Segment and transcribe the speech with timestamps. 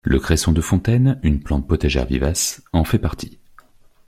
[0.03, 3.37] Le cresson de fontaine, une plante potagère vivace, en fait partie.